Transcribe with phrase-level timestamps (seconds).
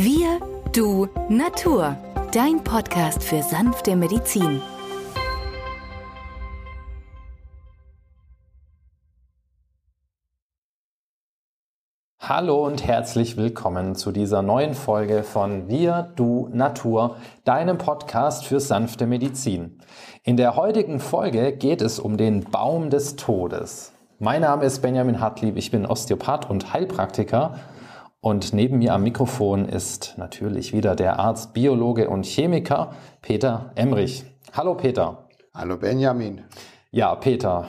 [0.00, 0.38] Wir,
[0.72, 1.96] du, Natur.
[2.30, 4.62] Dein Podcast für sanfte Medizin.
[12.20, 18.60] Hallo und herzlich willkommen zu dieser neuen Folge von Wir, du, Natur, deinem Podcast für
[18.60, 19.80] sanfte Medizin.
[20.22, 23.92] In der heutigen Folge geht es um den Baum des Todes.
[24.20, 27.58] Mein Name ist Benjamin Hartlieb, ich bin Osteopath und Heilpraktiker
[28.20, 34.24] und neben mir am Mikrofon ist natürlich wieder der Arzt, Biologe und Chemiker Peter Emrich.
[34.52, 35.28] Hallo Peter.
[35.54, 36.42] Hallo Benjamin.
[36.90, 37.66] Ja, Peter,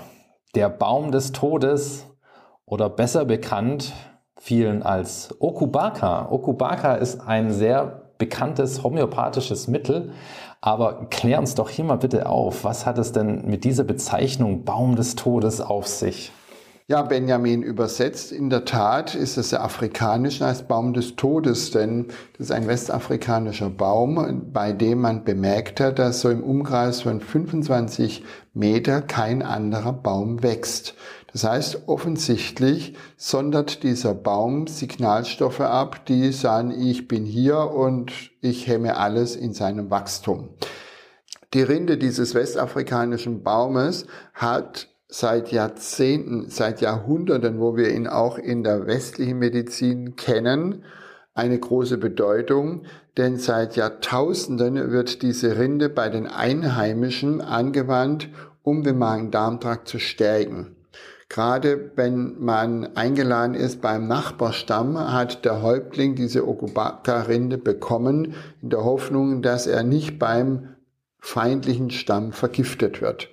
[0.56, 2.06] der Baum des Todes
[2.66, 3.94] oder besser bekannt
[4.38, 6.32] vielen als Okubaka.
[6.32, 10.12] Okubaka ist ein sehr bekanntes homöopathisches Mittel,
[10.62, 14.66] aber klär uns doch hier mal bitte auf, was hat es denn mit dieser Bezeichnung
[14.66, 16.32] Baum des Todes auf sich?
[16.90, 18.32] Ja, Benjamin übersetzt.
[18.32, 22.68] In der Tat ist es der afrikanisch als Baum des Todes, denn das ist ein
[22.68, 28.24] westafrikanischer Baum, bei dem man bemerkt hat, dass so im Umkreis von 25
[28.56, 30.96] Meter kein anderer Baum wächst.
[31.32, 38.12] Das heißt, offensichtlich sondert dieser Baum Signalstoffe ab, die sagen, ich bin hier und
[38.42, 40.50] ich hemme alles in seinem Wachstum.
[41.54, 48.64] Die Rinde dieses westafrikanischen Baumes hat seit Jahrzehnten, seit Jahrhunderten, wo wir ihn auch in
[48.64, 50.84] der westlichen Medizin kennen,
[51.34, 52.84] eine große Bedeutung,
[53.18, 58.30] denn seit Jahrtausenden wird diese Rinde bei den Einheimischen angewandt,
[58.62, 60.76] um den Magen-Darm-Trakt zu stärken.
[61.28, 68.84] Gerade wenn man eingeladen ist beim Nachbarstamm, hat der Häuptling diese Okubaka-Rinde bekommen, in der
[68.84, 70.76] Hoffnung, dass er nicht beim
[71.20, 73.30] feindlichen Stamm vergiftet wird.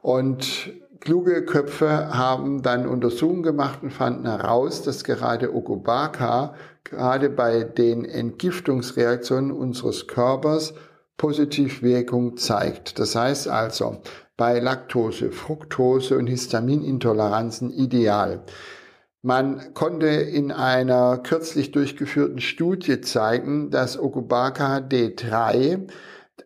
[0.00, 7.64] Und Kluge Köpfe haben dann Untersuchungen gemacht und fanden heraus, dass gerade Okubaka gerade bei
[7.64, 10.74] den Entgiftungsreaktionen unseres Körpers
[11.16, 12.98] positiv Wirkung zeigt.
[12.98, 13.98] Das heißt also,
[14.36, 18.44] bei Laktose, Fructose und Histaminintoleranzen ideal.
[19.22, 25.88] Man konnte in einer kürzlich durchgeführten Studie zeigen, dass Okubaka D3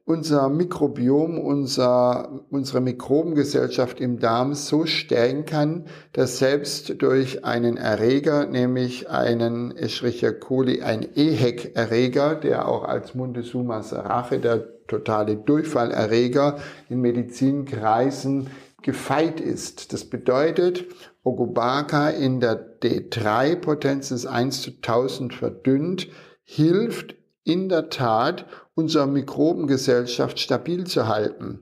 [0.05, 8.47] unser Mikrobiom, unser, unsere Mikrobengesellschaft im Darm so stärken kann, dass selbst durch einen Erreger,
[8.47, 16.59] nämlich einen Escherichia coli, ein EHEC-Erreger, der auch als Montezuma Rache, der totale Durchfallerreger
[16.89, 18.49] in Medizinkreisen
[18.83, 19.93] gefeit ist.
[19.93, 20.87] Das bedeutet,
[21.23, 26.09] Ogobaka in der D3-Potenz des 1 zu 1000 verdünnt,
[26.43, 27.15] hilft
[27.51, 31.59] in der Tat, unsere Mikrobengesellschaft stabil zu halten.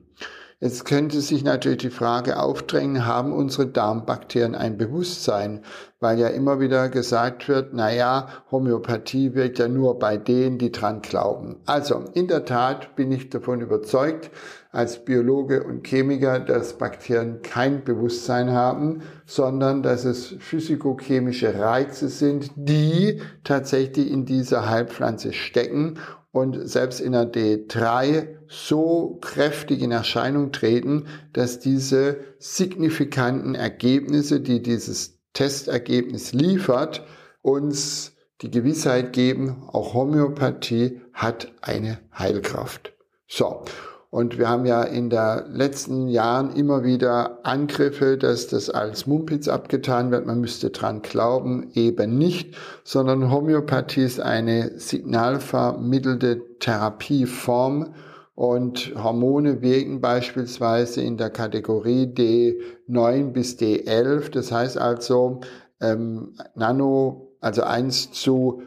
[0.61, 5.61] Jetzt könnte sich natürlich die Frage aufdrängen, haben unsere Darmbakterien ein Bewusstsein?
[6.01, 10.73] Weil ja immer wieder gesagt wird, na ja, Homöopathie wirkt ja nur bei denen, die
[10.73, 11.61] dran glauben.
[11.65, 14.31] Also, in der Tat bin ich davon überzeugt,
[14.71, 22.51] als Biologe und Chemiker, dass Bakterien kein Bewusstsein haben, sondern dass es physikochemische Reize sind,
[22.55, 25.97] die tatsächlich in dieser Heilpflanze stecken
[26.31, 34.61] und selbst in der D3 so kräftig in Erscheinung treten, dass diese signifikanten Ergebnisse, die
[34.61, 37.05] dieses Testergebnis liefert,
[37.41, 42.93] uns die Gewissheit geben, auch Homöopathie hat eine Heilkraft.
[43.27, 43.63] So.
[44.11, 49.47] Und wir haben ja in den letzten Jahren immer wieder Angriffe, dass das als Mumpitz
[49.47, 50.25] abgetan wird.
[50.25, 57.93] Man müsste dran glauben, eben nicht, sondern Homöopathie ist eine signalvermittelte Therapieform
[58.33, 64.31] und Hormone wirken beispielsweise in der Kategorie D9 bis D11.
[64.31, 65.41] Das heißt also
[65.81, 68.63] ähm, Nano, also eins zu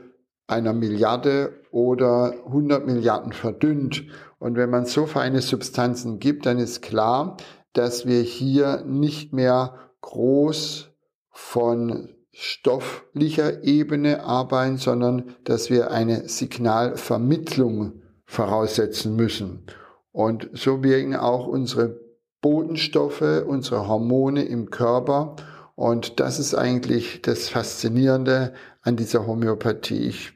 [0.46, 4.04] einer Milliarde oder 100 Milliarden verdünnt.
[4.38, 7.36] Und wenn man so feine Substanzen gibt, dann ist klar,
[7.72, 10.90] dass wir hier nicht mehr groß
[11.30, 19.66] von stofflicher Ebene arbeiten, sondern dass wir eine Signalvermittlung voraussetzen müssen.
[20.12, 22.00] Und so wirken auch unsere
[22.40, 25.36] Bodenstoffe, unsere Hormone im Körper.
[25.74, 28.52] Und das ist eigentlich das Faszinierende
[28.82, 30.08] an dieser Homöopathie.
[30.08, 30.32] Ich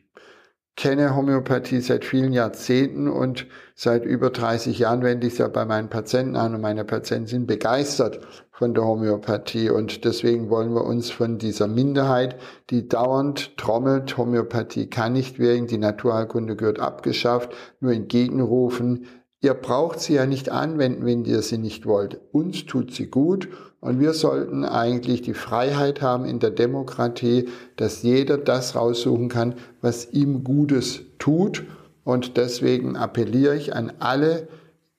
[0.77, 5.65] kenne Homöopathie seit vielen Jahrzehnten und seit über 30 Jahren wende ich es ja bei
[5.65, 8.21] meinen Patienten an und meine Patienten sind begeistert
[8.53, 12.37] von der Homöopathie und deswegen wollen wir uns von dieser Minderheit,
[12.71, 19.07] die dauernd trommelt, Homöopathie kann nicht wirken, die Naturheilkunde gehört abgeschafft, nur entgegenrufen,
[19.43, 22.21] Ihr braucht sie ja nicht anwenden, wenn ihr sie nicht wollt.
[22.33, 23.49] Uns tut sie gut
[23.81, 29.55] und wir sollten eigentlich die Freiheit haben in der Demokratie, dass jeder das raussuchen kann,
[29.81, 31.65] was ihm Gutes tut.
[32.03, 34.49] Und deswegen appelliere ich an alle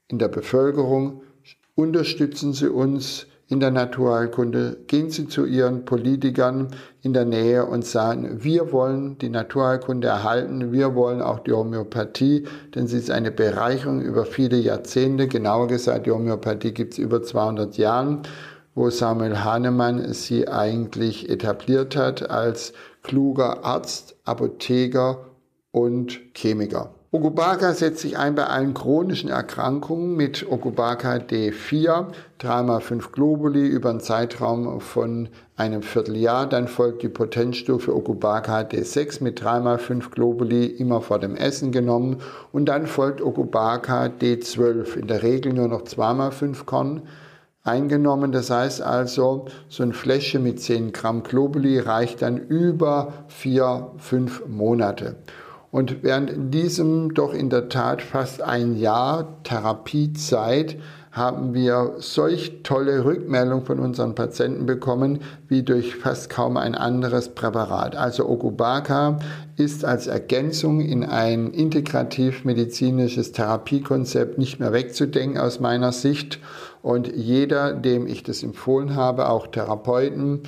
[0.07, 1.23] in der Bevölkerung,
[1.75, 6.69] unterstützen Sie uns in der Naturheilkunde, gehen Sie zu Ihren Politikern
[7.01, 12.45] in der Nähe und sagen, wir wollen die Naturheilkunde erhalten, wir wollen auch die Homöopathie,
[12.75, 17.23] denn sie ist eine Bereicherung über viele Jahrzehnte, genauer gesagt, die Homöopathie gibt es über
[17.23, 18.23] 200 Jahren
[18.77, 25.25] wo Samuel Hahnemann sie eigentlich etabliert hat als kluger Arzt, Apotheker
[25.71, 26.93] und Chemiker.
[27.09, 32.07] Okubaka setzt sich ein bei allen chronischen Erkrankungen mit Okubaka D4,
[32.41, 36.49] 3x5 Globuli über einen Zeitraum von einem Vierteljahr.
[36.49, 42.17] Dann folgt die Potenzstufe Okubaka D6 mit 3x5 Globuli immer vor dem Essen genommen.
[42.51, 47.03] Und dann folgt Okubaka D12, in der Regel nur noch 2x5 Korn
[47.63, 48.33] eingenommen.
[48.33, 54.45] Das heißt also, so ein Fläschchen mit 10 Gramm Globuli reicht dann über vier, fünf
[54.45, 55.15] Monate.
[55.71, 60.77] Und während in diesem doch in der Tat fast ein Jahr Therapiezeit
[61.17, 67.29] haben wir solch tolle Rückmeldungen von unseren Patienten bekommen wie durch fast kaum ein anderes
[67.29, 67.95] Präparat.
[67.95, 69.17] Also Okubaka
[69.55, 76.39] ist als Ergänzung in ein integrativ-medizinisches Therapiekonzept nicht mehr wegzudenken aus meiner Sicht.
[76.83, 80.43] Und jeder, dem ich das empfohlen habe, auch Therapeuten,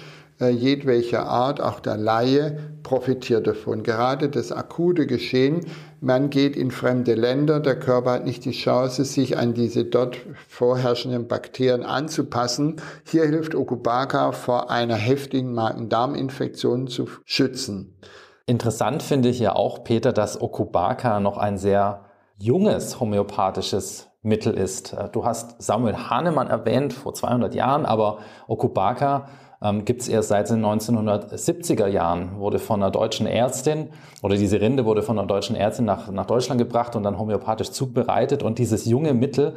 [0.48, 3.84] jedwelcher Art, auch der Laie, profitiert davon.
[3.84, 5.66] Gerade das akute Geschehen,
[6.00, 10.18] man geht in fremde Länder, der Körper hat nicht die Chance, sich an diese dort
[10.48, 12.78] vorherrschenden Bakterien anzupassen.
[13.06, 17.98] Hier hilft Okubaka vor einer heftigen Magen-Darm-Infektion zu schützen.
[18.46, 22.06] Interessant finde ich ja auch, Peter, dass Okubaka noch ein sehr
[22.38, 24.94] junges homöopathisches Mittel ist.
[24.94, 29.28] Äh, du hast Samuel Hahnemann erwähnt vor 200 Jahren, aber Okubaka
[29.62, 33.90] ähm, gibt es erst seit den 1970er Jahren, wurde von einer deutschen Ärztin
[34.22, 37.72] oder diese Rinde wurde von einer deutschen Ärztin nach, nach Deutschland gebracht und dann homöopathisch
[37.72, 38.44] zubereitet.
[38.44, 39.56] Und dieses junge Mittel,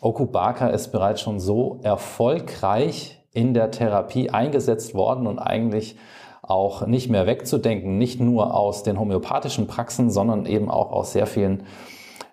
[0.00, 5.96] Okubaka, ist bereits schon so erfolgreich in der Therapie eingesetzt worden und eigentlich
[6.42, 11.26] auch nicht mehr wegzudenken, nicht nur aus den homöopathischen Praxen, sondern eben auch aus sehr
[11.26, 11.64] vielen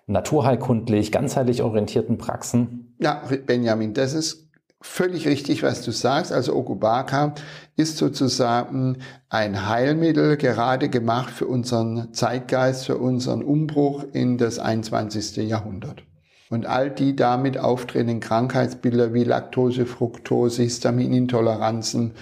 [0.06, 2.94] naturheilkundlich, ganzheitlich orientierten Praxen.
[3.00, 4.51] Ja, Benjamin, das ist
[4.82, 6.32] völlig richtig, was du sagst.
[6.32, 7.34] Also Okubaka
[7.76, 8.98] ist sozusagen
[9.28, 15.36] ein Heilmittel, gerade gemacht für unseren Zeitgeist, für unseren Umbruch in das 21.
[15.48, 16.02] Jahrhundert.
[16.50, 22.12] Und all die damit auftretenden Krankheitsbilder wie Laktose, Fructose, Histaminintoleranzen,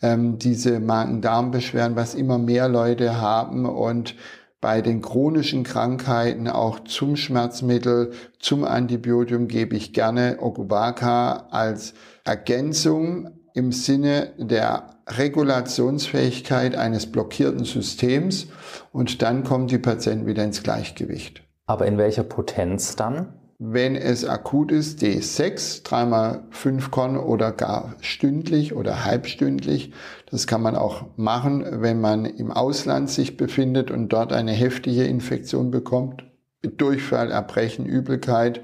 [0.00, 4.14] ähm, diese Magen-Darm-Beschwerden, was immer mehr Leute haben und
[4.60, 13.30] bei den chronischen Krankheiten auch zum Schmerzmittel, zum Antibiotikum gebe ich gerne Okubaka als Ergänzung
[13.54, 18.48] im Sinne der Regulationsfähigkeit eines blockierten Systems
[18.92, 21.42] und dann kommen die Patienten wieder ins Gleichgewicht.
[21.66, 23.39] Aber in welcher Potenz dann?
[23.62, 29.92] Wenn es akut ist, D6, dreimal fünf Korn oder gar stündlich oder halbstündlich.
[30.30, 35.04] Das kann man auch machen, wenn man im Ausland sich befindet und dort eine heftige
[35.04, 36.24] Infektion bekommt.
[36.62, 38.62] Durchfall, Erbrechen, Übelkeit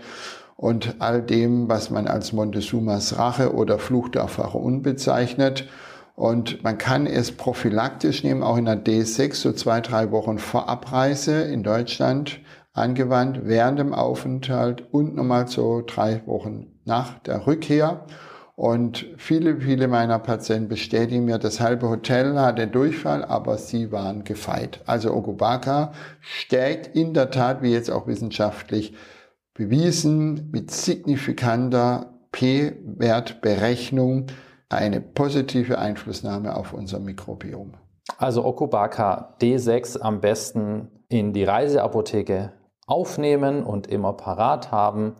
[0.56, 5.69] und all dem, was man als Montezumas Rache oder Fluch der Pharaon bezeichnet.
[6.14, 10.70] Und man kann es prophylaktisch nehmen, auch in der D6, so zwei, drei Wochen vor
[10.70, 12.40] Abreise in Deutschland
[12.76, 18.04] angewandt während dem Aufenthalt und nochmal so drei Wochen nach der Rückkehr.
[18.54, 24.25] Und viele, viele meiner Patienten bestätigen mir, das halbe Hotel hatte Durchfall, aber sie waren
[24.25, 24.80] gefeit.
[24.87, 28.95] Also Okubaka stärkt in der Tat, wie jetzt auch wissenschaftlich
[29.52, 34.26] bewiesen, mit signifikanter P-Wertberechnung
[34.68, 37.75] eine positive Einflussnahme auf unser Mikrobiom.
[38.18, 42.52] Also Okubaka D6 am besten in die Reiseapotheke
[42.87, 45.16] aufnehmen und immer parat haben.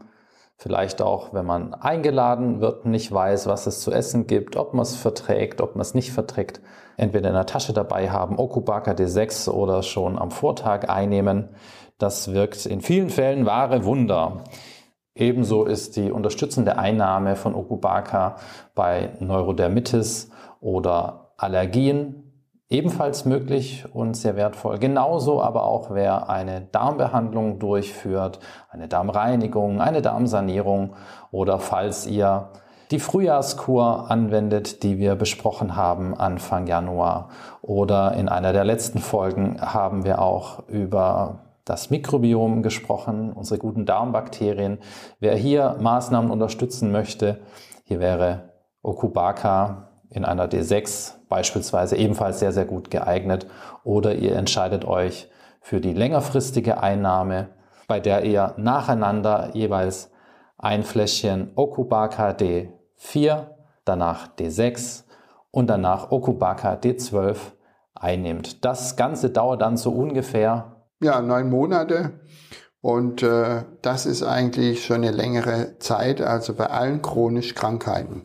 [0.59, 4.83] Vielleicht auch, wenn man eingeladen wird, nicht weiß, was es zu essen gibt, ob man
[4.83, 6.63] es verträgt, ob man es nicht verträgt.
[6.97, 11.51] Entweder in der Tasche dabei haben, Okubaka D6 oder schon am Vortag einnehmen.
[11.99, 14.45] Das wirkt in vielen Fällen wahre Wunder.
[15.15, 18.37] Ebenso ist die unterstützende Einnahme von Okubaka
[18.75, 20.31] bei Neurodermitis
[20.61, 22.26] oder Allergien
[22.69, 24.79] ebenfalls möglich und sehr wertvoll.
[24.79, 30.95] Genauso aber auch, wer eine Darmbehandlung durchführt, eine Darmreinigung, eine Darmsanierung
[31.31, 32.49] oder falls ihr
[32.91, 37.31] die Frühjahrskur anwendet, die wir besprochen haben Anfang Januar.
[37.63, 43.87] Oder in einer der letzten Folgen haben wir auch über das Mikrobiom gesprochen, unsere guten
[43.87, 44.79] Darmbakterien.
[45.19, 47.41] Wer hier Maßnahmen unterstützen möchte,
[47.83, 48.51] hier wäre
[48.83, 53.47] Okubaka in einer D6 beispielsweise ebenfalls sehr, sehr gut geeignet.
[53.85, 55.29] Oder ihr entscheidet euch
[55.61, 57.49] für die längerfristige Einnahme,
[57.89, 60.11] bei der ihr nacheinander jeweils
[60.59, 63.47] ein Fläschchen Okubaka D4,
[63.85, 65.05] danach D6
[65.51, 67.37] und danach Okubaka D12
[67.95, 68.65] einnimmt.
[68.65, 70.77] Das Ganze dauert dann so ungefähr.
[71.01, 72.21] Ja, neun Monate.
[72.81, 78.23] Und äh, das ist eigentlich schon eine längere Zeit, also bei allen chronischen Krankheiten.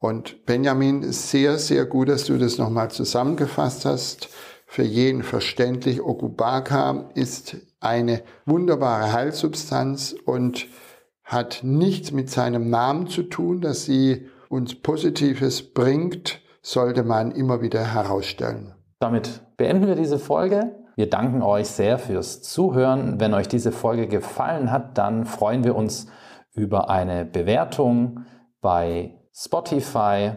[0.00, 4.28] Und Benjamin, sehr, sehr gut, dass du das nochmal zusammengefasst hast.
[4.66, 10.66] Für jeden verständlich, Okubaka ist eine wunderbare Heilsubstanz und
[11.24, 17.60] hat nichts mit seinem Namen zu tun, dass sie uns Positives bringt, sollte man immer
[17.60, 18.74] wieder herausstellen.
[18.98, 20.74] Damit beenden wir diese Folge.
[20.96, 23.20] Wir danken euch sehr fürs Zuhören.
[23.20, 26.08] Wenn euch diese Folge gefallen hat, dann freuen wir uns
[26.52, 28.24] über eine Bewertung
[28.60, 30.32] bei Spotify,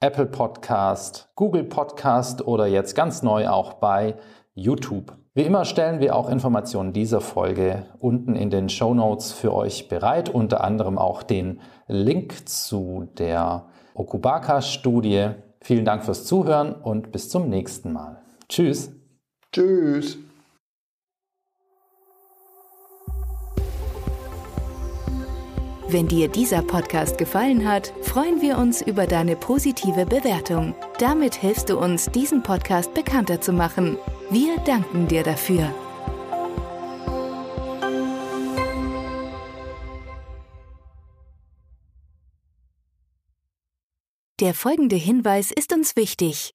[0.00, 4.16] Apple Podcast, Google Podcast oder jetzt ganz neu auch bei
[4.52, 5.16] YouTube.
[5.32, 9.88] Wie immer stellen wir auch Informationen dieser Folge unten in den Show Notes für euch
[9.88, 15.30] bereit, unter anderem auch den Link zu der Okubaka-Studie.
[15.62, 18.20] Vielen Dank fürs Zuhören und bis zum nächsten Mal.
[18.50, 18.92] Tschüss.
[19.50, 20.18] Tschüss.
[25.92, 30.74] Wenn dir dieser Podcast gefallen hat, freuen wir uns über deine positive Bewertung.
[30.98, 33.98] Damit hilfst du uns, diesen Podcast bekannter zu machen.
[34.30, 35.70] Wir danken dir dafür.
[44.40, 46.54] Der folgende Hinweis ist uns wichtig.